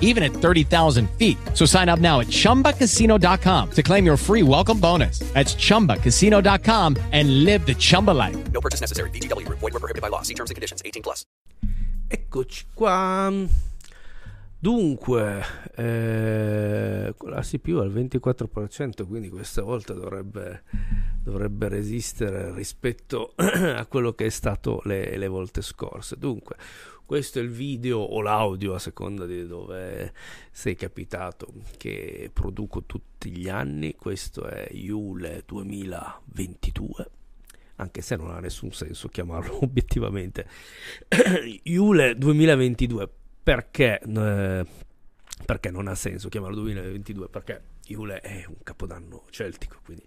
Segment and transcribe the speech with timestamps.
[0.00, 1.38] even at 30,000 feet.
[1.54, 5.20] So sign up now at ChumbaCasino.com to claim your free welcome bonus.
[5.32, 8.50] That's ChumbaCasino.com and live the Chumba life.
[8.50, 9.10] No purchase necessary.
[9.10, 9.48] VGW.
[9.48, 10.22] Void were prohibited by law.
[10.22, 10.82] See terms and conditions.
[10.84, 11.24] 18 plus.
[12.08, 13.32] Eccoci qua.
[14.62, 15.42] Dunque,
[15.74, 20.64] eh, la CPU al 24%, quindi questa volta dovrebbe,
[21.22, 26.16] dovrebbe resistere rispetto a quello che è stato le, le volte scorse.
[26.18, 26.56] Dunque,
[27.10, 30.12] questo è il video o l'audio a seconda di dove
[30.52, 33.96] sei capitato che produco tutti gli anni.
[33.96, 37.10] Questo è Iule 2022
[37.74, 40.46] anche se non ha nessun senso chiamarlo obiettivamente
[41.64, 43.10] Iule 2022
[43.42, 44.66] perché, eh,
[45.44, 50.06] perché non ha senso chiamarlo 2022 perché Iule è un capodanno celtico quindi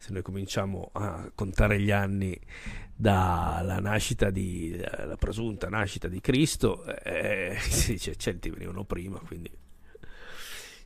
[0.00, 2.38] se noi cominciamo a contare gli anni
[2.96, 9.50] dalla nascita di la presunta nascita di Cristo eh, si dice Celti venivano prima quindi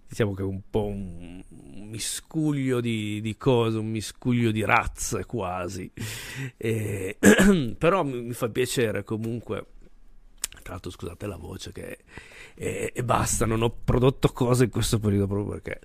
[0.09, 5.89] diciamo che è un po' un, miscuglio di, di, cose un miscuglio di razze quasi.
[6.57, 7.19] E,
[7.79, 9.67] però mi, mi, fa piacere comunque
[10.63, 11.99] tra l'altro scusate la voce che
[12.57, 15.81] e basta non ho prodotto cose in questo periodo proprio perché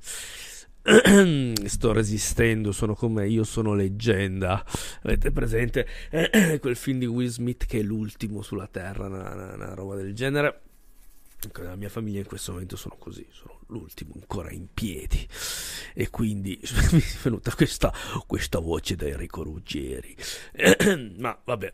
[1.65, 4.63] sto resistendo, sono come io sono leggenda.
[5.03, 5.87] Avete presente
[6.59, 10.13] quel film di Will Smith che è l'ultimo sulla Terra, una, una, una roba del
[10.13, 10.61] genere?
[11.53, 15.25] La mia famiglia in questo momento sono così, sono l'ultimo ancora in piedi
[15.93, 16.59] e quindi
[16.91, 17.93] mi è venuta questa,
[18.25, 20.15] questa voce da Enrico Ruggeri.
[21.17, 21.73] Ma vabbè,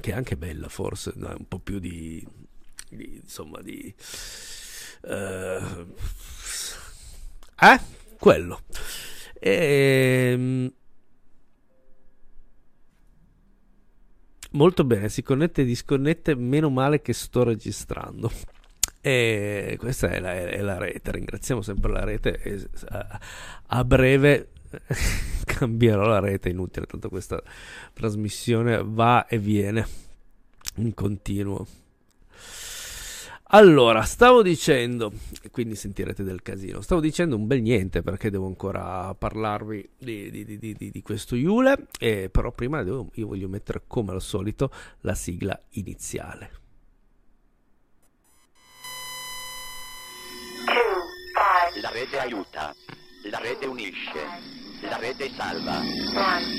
[0.00, 2.26] che è anche bella forse, un po' più di,
[2.90, 3.94] di insomma di...
[5.02, 5.94] Uh,
[7.58, 7.95] eh?
[8.26, 8.62] Quello.
[9.38, 10.72] E, ehm,
[14.50, 18.32] molto bene, si connette e disconnette, meno male che sto registrando.
[19.00, 22.68] E questa è la, è la rete, ringraziamo sempre la rete
[23.68, 24.48] a breve
[25.46, 27.40] cambierò la rete, inutile, tanto questa
[27.92, 29.86] trasmissione va e viene
[30.78, 31.64] in continuo.
[33.50, 35.12] Allora, stavo dicendo,
[35.52, 40.58] quindi sentirete del casino, stavo dicendo un bel niente perché devo ancora parlarvi di, di,
[40.58, 45.14] di, di questo Iule, e però prima devo, io voglio mettere come al solito la
[45.14, 46.50] sigla iniziale.
[51.80, 52.74] La rete aiuta,
[53.30, 54.26] la rete unisce,
[54.80, 55.78] la rete salva.
[55.78, 55.84] 1,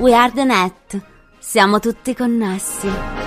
[0.00, 1.00] We are the net.
[1.38, 3.19] Siamo tutti connessi.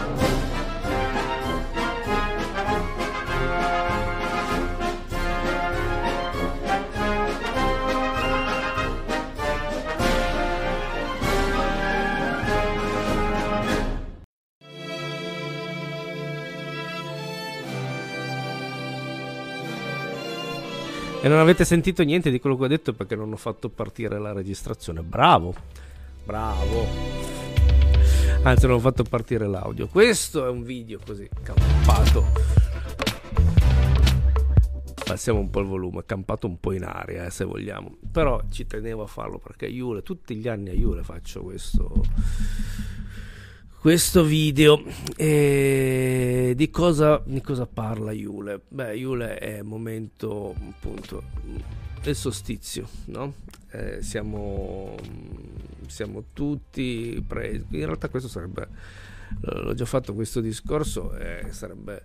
[21.23, 24.19] E non avete sentito niente di quello che ho detto perché non ho fatto partire
[24.19, 25.01] la registrazione.
[25.03, 25.55] Bravo,
[26.25, 26.85] bravo.
[28.41, 29.87] Anzi, non ho fatto partire l'audio.
[29.87, 32.25] Questo è un video così, campato.
[35.05, 37.99] Passiamo un po' il volume, campato un po' in aria, eh, se vogliamo.
[38.11, 42.03] Però ci tenevo a farlo perché Iule, tutti gli anni a Iule faccio questo
[43.83, 44.81] questo video
[45.17, 48.61] e di cosa, di cosa parla Iule?
[48.65, 51.21] Beh, Iule è un momento appunto
[52.01, 53.33] del solstizio, no?
[53.71, 54.95] Eh, siamo,
[55.87, 57.65] siamo tutti presi.
[57.71, 58.69] In realtà questo sarebbe,
[59.41, 62.03] l'ho già fatto questo discorso, eh, sarebbe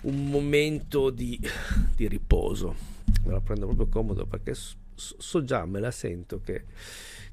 [0.00, 1.38] un momento di,
[1.94, 2.74] di riposo.
[3.22, 6.64] Me la prendo proprio comodo perché so, so già, me la sento che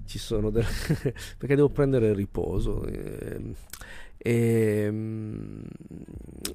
[0.05, 0.65] ci sono delle...
[1.37, 2.85] perché devo prendere il riposo.
[2.85, 3.55] Eh,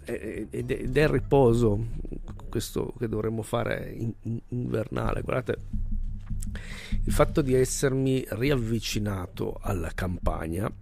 [0.05, 1.85] ed è il riposo
[2.49, 5.59] questo che dovremmo fare in, in, invernale guardate
[7.05, 10.73] il fatto di essermi riavvicinato alla campagna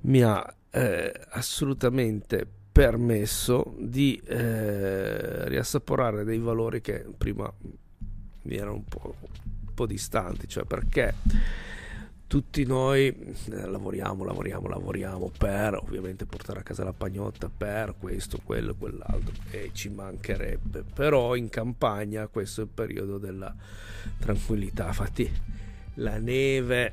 [0.00, 7.52] mi ha eh, assolutamente permesso di eh, riassaporare dei valori che prima
[8.42, 9.14] mi erano un po',
[9.74, 11.14] un po distanti cioè perché
[12.26, 18.40] tutti noi eh, lavoriamo, lavoriamo, lavoriamo per ovviamente portare a casa la pagnotta, per questo,
[18.42, 20.84] quello, quell'altro e ci mancherebbe.
[20.94, 23.54] Però in campagna questo è il periodo della
[24.18, 24.88] tranquillità.
[24.88, 25.30] Infatti
[25.94, 26.92] la neve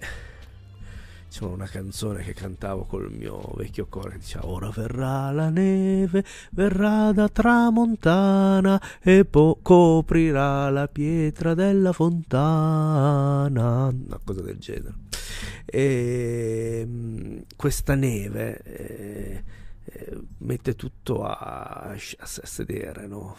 [1.31, 6.25] c'è una canzone che cantavo col mio vecchio coro che diceva ora verrà la neve
[6.51, 14.95] verrà da tramontana e poi coprirà la pietra della fontana una cosa del genere
[15.65, 19.43] e ehm, questa neve eh,
[19.85, 23.37] eh, mette tutto a, a sedere, no?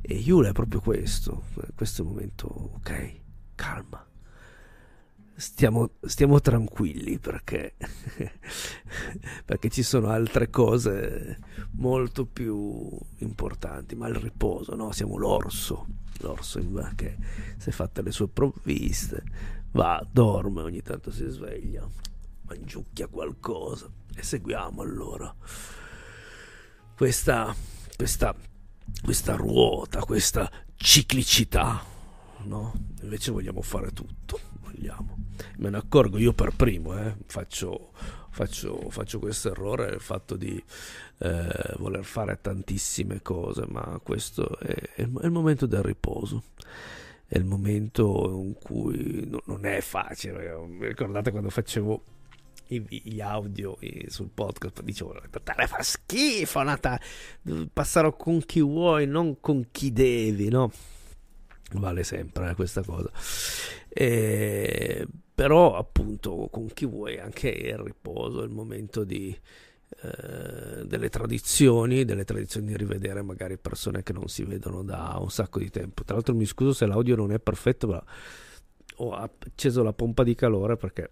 [0.00, 1.44] E Yule è proprio questo,
[1.74, 3.14] questo è il momento, ok,
[3.56, 4.06] calma.
[5.38, 7.74] Stiamo, stiamo tranquilli perché,
[9.44, 11.38] perché ci sono altre cose
[11.72, 12.88] molto più
[13.18, 14.92] importanti, ma il riposo, no?
[14.92, 15.86] Siamo l'orso,
[16.20, 16.60] l'orso
[16.94, 17.16] che
[17.58, 19.22] si è fatte le sue provviste,
[19.72, 21.86] va, dorme, ogni tanto si sveglia,
[22.42, 25.34] mangiucchia qualcosa e seguiamo allora
[26.96, 27.54] questa,
[27.94, 28.34] questa,
[29.02, 31.84] questa ruota, questa ciclicità,
[32.44, 32.72] no?
[33.02, 35.25] Invece vogliamo fare tutto, vogliamo.
[35.58, 37.16] Me ne accorgo io per primo, eh?
[37.26, 37.90] faccio,
[38.30, 40.62] faccio, faccio questo errore, il fatto di
[41.18, 46.42] eh, voler fare tantissime cose, ma questo è, è il momento del riposo
[47.28, 50.56] è il momento in cui non è facile.
[50.68, 52.02] Mi ricordate quando facevo
[52.68, 53.78] gli audio
[54.08, 57.00] sul podcast dicevo Natale fa schifo Natale
[57.72, 60.72] passare con chi vuoi non con chi devi no
[61.74, 63.08] vale sempre eh, questa cosa
[63.98, 69.34] e, però appunto con chi vuoi anche il riposo il momento di
[70.02, 75.30] eh, delle tradizioni, delle tradizioni di rivedere magari persone che non si vedono da un
[75.30, 76.04] sacco di tempo.
[76.04, 78.04] Tra l'altro mi scuso se l'audio non è perfetto, ma
[78.96, 81.10] ho acceso la pompa di calore perché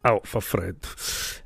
[0.00, 0.88] oh, fa freddo.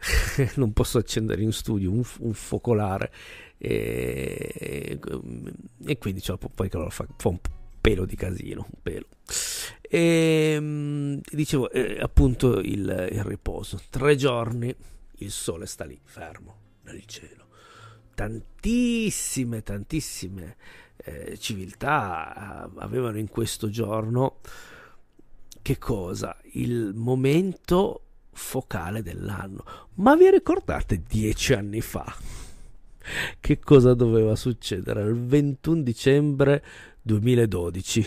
[0.57, 3.13] non posso accendere in studio un, un focolare
[3.59, 4.99] e,
[5.85, 7.39] e, quindi cioè, di calore fa, fa un
[7.87, 9.07] pelo di casino, un pelo.
[9.81, 13.81] E ehm, dicevo eh, appunto il, il riposo.
[13.89, 14.75] Tre giorni
[15.19, 17.47] il sole sta lì, fermo nel cielo.
[18.13, 20.57] Tantissime, tantissime
[20.97, 24.41] eh, civiltà avevano in questo giorno
[25.63, 26.37] che cosa?
[26.55, 28.01] Il momento
[28.33, 29.65] focale dell'anno.
[29.95, 32.13] Ma vi ricordate dieci anni fa?
[33.39, 35.03] Che cosa doveva succedere?
[35.03, 36.65] Il 21 dicembre
[37.07, 38.07] 2012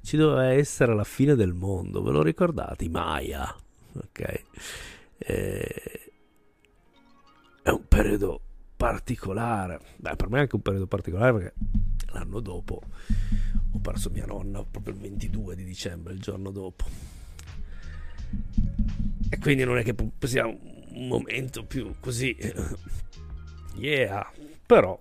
[0.00, 2.88] ci doveva essere la fine del mondo, ve lo ricordate?
[2.88, 3.52] Maya,
[3.94, 4.42] ok?
[5.18, 6.12] Eh,
[7.62, 8.40] è un periodo
[8.76, 11.54] particolare, Beh, per me è anche un periodo particolare perché
[12.12, 12.80] l'anno dopo
[13.72, 16.84] ho perso mia nonna proprio il 22 di dicembre, il giorno dopo.
[19.30, 22.36] E quindi non è che sia un momento più così,
[23.74, 24.30] yeah,
[24.64, 24.96] però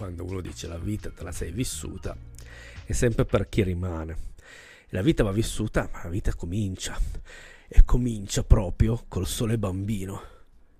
[0.00, 2.16] quando uno dice la vita te la sei vissuta,
[2.86, 4.28] è sempre per chi rimane.
[4.88, 6.98] La vita va vissuta, ma la vita comincia.
[7.68, 10.22] E comincia proprio col sole bambino,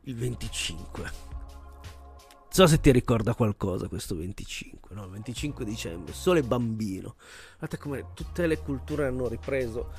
[0.05, 1.03] il 25.
[1.03, 5.05] Non so se ti ricorda qualcosa questo 25, no?
[5.05, 7.17] Il 25 dicembre, sole bambino.
[7.59, 9.93] Guardate come tutte le culture hanno ripreso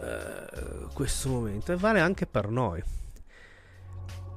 [0.00, 2.82] eh, questo momento e vale anche per noi.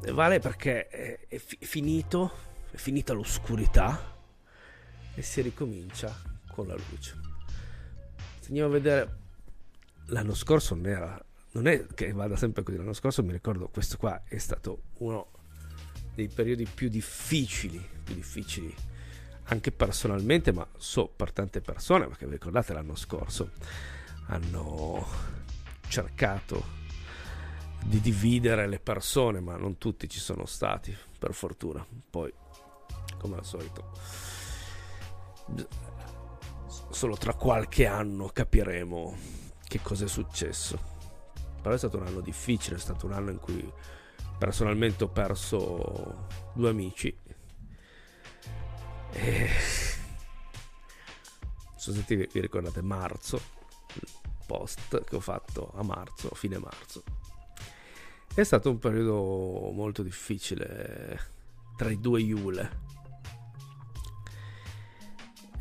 [0.04, 2.32] E vale perché è, è fi- finito,
[2.70, 4.14] è finita l'oscurità
[5.18, 6.16] e si ricomincia
[6.52, 7.16] con la luce.
[8.40, 9.26] Se andiamo a vedere.
[10.10, 12.78] L'anno scorso non era non è che vada sempre così.
[12.78, 15.32] L'anno scorso mi ricordo questo qua è stato uno
[16.14, 18.74] dei periodi più difficili più difficili
[19.46, 23.52] anche personalmente ma so per tante persone perché vi ricordate l'anno scorso?
[24.28, 25.06] Hanno
[25.88, 26.76] cercato
[27.84, 31.86] di dividere le persone ma non tutti ci sono stati per fortuna.
[32.10, 32.32] Poi
[33.18, 33.92] come al solito
[36.90, 39.16] solo tra qualche anno capiremo
[39.68, 40.96] che cosa è successo.
[41.62, 43.72] Però è stato un anno difficile, è stato un anno in cui
[44.38, 47.16] personalmente ho perso due amici.
[49.12, 49.50] E...
[51.72, 53.40] Non so se ti- vi ricordate marzo,
[54.46, 57.04] post che ho fatto a marzo, fine marzo.
[58.34, 61.20] È stato un periodo molto difficile
[61.76, 62.87] tra i due Iule.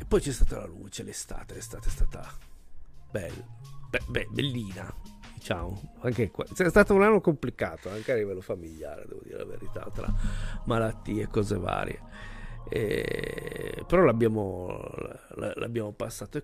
[0.07, 2.33] Poi c'è stata la luce, l'estate, l'estate è stata
[3.11, 3.45] bella,
[3.89, 4.93] be- be- bellina,
[5.33, 5.95] diciamo.
[6.01, 6.45] Anche qua.
[6.45, 10.11] È stato un anno complicato, anche a livello familiare, devo dire la verità, tra
[10.65, 12.01] malattie e cose varie.
[12.69, 14.79] E- Però l'abbiamo,
[15.55, 16.43] l'abbiamo passato e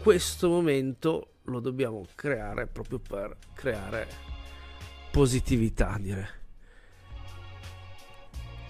[0.00, 4.06] questo momento lo dobbiamo creare proprio per creare
[5.10, 6.40] positività, dire.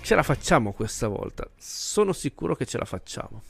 [0.02, 3.42] Ce la facciamo questa volta, sono sicuro che ce la facciamo.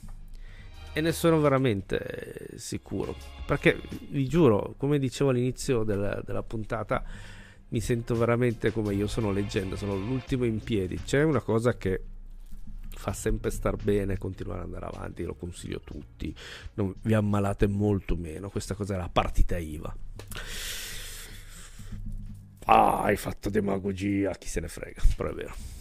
[0.93, 3.15] E ne sono veramente sicuro.
[3.47, 7.03] Perché vi giuro, come dicevo all'inizio della, della puntata,
[7.69, 11.01] mi sento veramente come io sono leggenda, sono l'ultimo in piedi.
[11.03, 12.03] C'è una cosa che
[12.87, 16.35] fa sempre star bene, continuare ad andare avanti, lo consiglio a tutti.
[16.75, 18.51] Non vi ammalate molto meno.
[18.51, 19.97] Questa cosa è la partita IVA.
[22.65, 25.72] Ah, hai fatto demagogia, chi se ne frega, però è vero.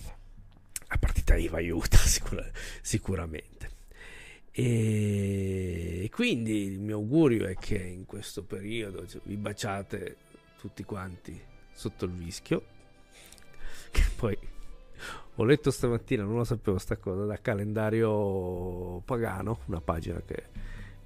[0.92, 2.50] La partita IVA aiuta sicura-
[2.82, 3.70] sicuramente.
[4.50, 10.16] E quindi il mio augurio è che in questo periodo cioè, vi baciate
[10.58, 11.40] tutti quanti
[11.72, 12.62] sotto il vischio.
[13.90, 14.36] Che poi
[15.36, 20.44] ho letto stamattina, non lo sapevo sta cosa, da calendario pagano, una pagina che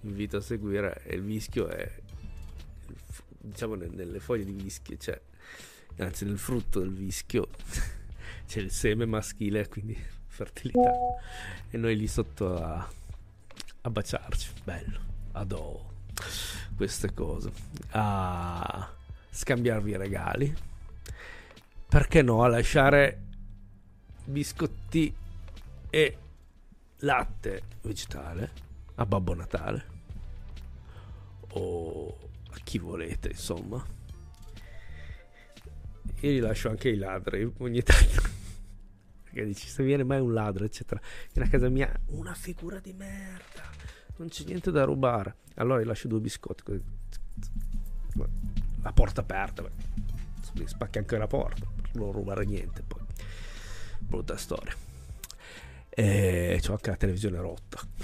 [0.02, 1.88] invito a seguire, e il vischio è
[3.38, 5.20] diciamo nel- nelle foglie di vischio c'è
[5.98, 7.48] anzi nel frutto del vischio
[8.46, 10.92] c'è il seme maschile quindi fertilità.
[11.70, 12.88] E noi lì sotto a,
[13.82, 14.50] a baciarci.
[14.64, 14.98] Bello.
[15.32, 15.94] Adoro
[16.76, 17.50] queste cose.
[17.90, 18.88] A
[19.30, 20.54] scambiarvi regali.
[21.88, 22.42] Perché no?
[22.42, 23.22] A lasciare
[24.24, 25.14] biscotti
[25.88, 26.18] e
[26.98, 28.50] latte vegetale
[28.96, 29.94] a Babbo Natale.
[31.52, 32.18] O
[32.50, 33.84] a chi volete, insomma.
[36.20, 38.25] Io gli lascio anche i ladri ogni tanto.
[39.36, 40.98] Perché dici, se viene mai un ladro, eccetera.
[41.34, 43.70] A casa mia una figura di merda.
[44.16, 45.36] Non c'è niente da rubare.
[45.56, 46.82] Allora gli lascio due biscotti.
[48.80, 49.62] La porta aperta.
[50.54, 51.66] Gli spacchi anche la porta.
[51.92, 53.02] Non rubare niente poi.
[53.98, 54.74] Brutta storia.
[55.90, 57.78] E c'ho anche la televisione rotta.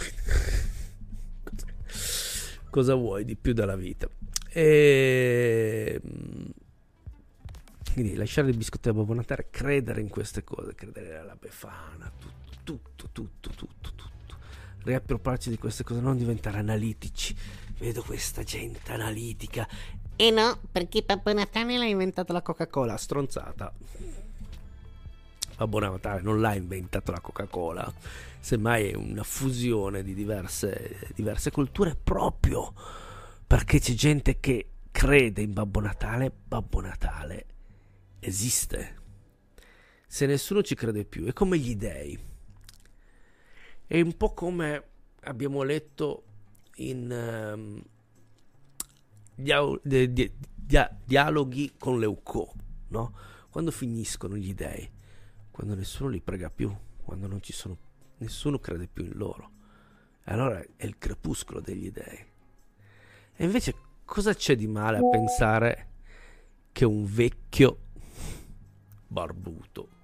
[2.68, 4.06] Cosa vuoi di più dalla vita?
[4.50, 5.98] E...
[7.92, 12.11] Quindi lasciare i biscotti a Babbo Natale, credere in queste cose, credere alla Befana,
[12.64, 14.37] tutto, tutto, tutto, tutto, tutto.
[14.84, 17.37] Riappropriarci di queste cose, non diventare analitici.
[17.78, 19.68] Vedo questa gente analitica.
[20.16, 23.70] E no, perché Babbo Natale l'ha inventato la Coca-Cola, stronzata.
[25.58, 27.92] Babbo Natale non l'ha inventato la Coca-Cola,
[28.40, 32.72] semmai è una fusione di diverse, diverse culture proprio
[33.46, 37.46] perché c'è gente che crede in Babbo Natale, Babbo Natale
[38.23, 39.00] esiste.
[40.07, 42.19] Se nessuno ci crede più, è come gli dei.
[43.87, 44.85] È un po' come
[45.23, 46.25] abbiamo letto
[46.76, 47.83] in
[49.35, 52.50] dia- di- di- dia- dialoghi con Leucò,
[52.88, 53.14] no?
[53.50, 54.88] Quando finiscono gli dei,
[55.50, 57.76] quando nessuno li prega più, quando non ci sono
[58.19, 59.50] nessuno crede più in loro.
[60.25, 62.25] Allora è il crepuscolo degli dei.
[63.35, 63.75] E invece
[64.05, 65.88] cosa c'è di male a pensare
[66.71, 67.79] che un vecchio
[69.12, 70.00] barbuto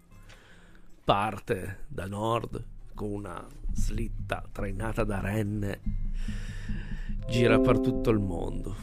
[1.02, 2.62] parte da nord
[2.92, 5.80] con una slitta trainata da renne,
[7.26, 8.76] gira per tutto il mondo?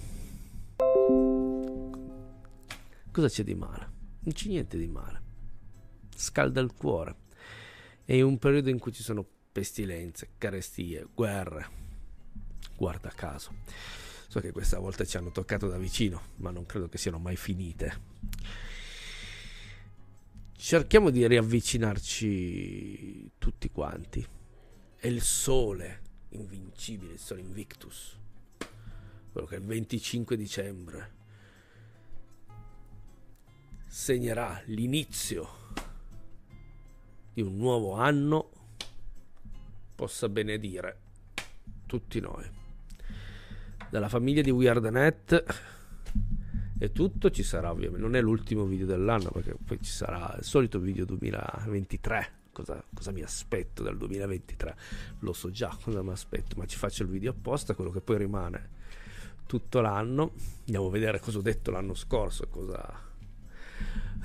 [3.12, 3.92] Cosa c'è di male?
[4.22, 5.22] Non c'è niente di male.
[6.16, 7.16] Scalda il cuore.
[8.04, 11.68] È un periodo in cui ci sono pestilenze, carestie, guerre.
[12.76, 13.52] Guarda caso.
[14.28, 17.36] So che questa volta ci hanno toccato da vicino, ma non credo che siano mai
[17.36, 18.02] finite.
[20.66, 24.26] Cerchiamo di riavvicinarci tutti quanti.
[24.96, 28.18] È il sole invincibile, il sole invictus.
[29.32, 31.14] Quello che il 25 dicembre
[33.86, 35.48] segnerà l'inizio
[37.32, 38.50] di un nuovo anno
[39.94, 41.00] possa benedire
[41.86, 42.50] tutti noi.
[43.92, 45.44] Dalla famiglia di Weirdnet
[46.78, 50.44] è tutto, ci sarà ovviamente, non è l'ultimo video dell'anno perché poi ci sarà il
[50.44, 52.44] solito video 2023.
[52.52, 54.78] Cosa, cosa mi aspetto dal 2023?
[55.20, 58.18] Lo so già cosa mi aspetto, ma ci faccio il video apposta, quello che poi
[58.18, 58.70] rimane
[59.46, 60.34] tutto l'anno.
[60.60, 63.06] Andiamo a vedere cosa ho detto l'anno scorso e cosa,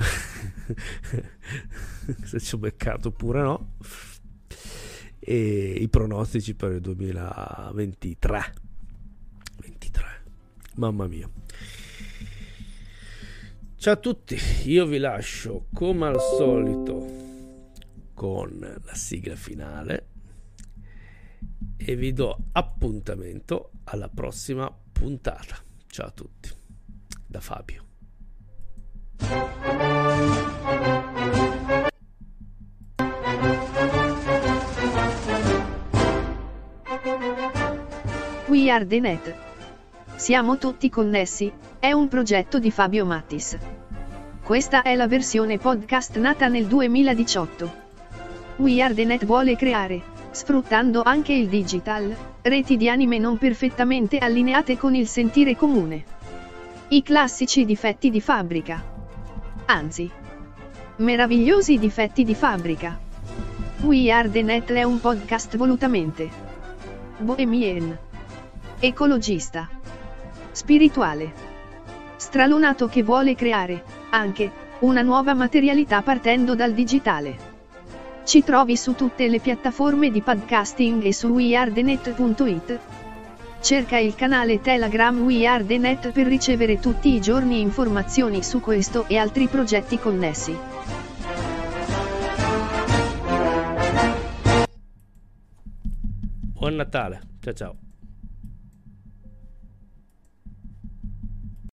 [2.24, 3.72] se ci ho beccato oppure no
[5.18, 8.54] e i pronostici per il 2023
[9.58, 10.22] 23
[10.76, 11.28] mamma mia
[13.80, 17.06] ciao a tutti io vi lascio come al solito
[18.12, 20.08] con la sigla finale
[21.78, 25.56] e vi do appuntamento alla prossima puntata
[25.86, 26.50] ciao a tutti
[27.26, 27.86] da Fabio
[38.46, 39.49] We Are The Net.
[40.20, 43.56] Siamo tutti connessi, è un progetto di Fabio Mattis.
[44.42, 47.72] Questa è la versione podcast nata nel 2018.
[48.56, 54.18] We Are The Net vuole creare, sfruttando anche il digital, reti di anime non perfettamente
[54.18, 56.04] allineate con il sentire comune.
[56.88, 58.84] I classici difetti di fabbrica.
[59.64, 60.10] Anzi,
[60.96, 63.00] meravigliosi difetti di fabbrica.
[63.80, 66.28] We Are The Net è un podcast volutamente
[67.16, 67.98] bohemien,
[68.80, 69.79] ecologista,
[70.52, 71.32] spirituale,
[72.16, 77.48] stralunato che vuole creare, anche, una nuova materialità partendo dal digitale.
[78.24, 82.78] Ci trovi su tutte le piattaforme di podcasting e su weardenet.it.
[83.60, 88.60] Cerca il canale Telegram We Are The Net per ricevere tutti i giorni informazioni su
[88.60, 90.56] questo e altri progetti connessi.
[96.60, 97.89] buon Natale ciao ciao